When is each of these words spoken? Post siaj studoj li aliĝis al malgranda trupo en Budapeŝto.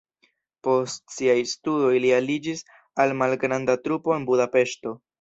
Post 0.67 1.13
siaj 1.17 1.35
studoj 1.51 1.93
li 2.07 2.13
aliĝis 2.21 2.67
al 3.05 3.17
malgranda 3.23 3.81
trupo 3.87 4.21
en 4.21 4.31
Budapeŝto. 4.33 5.01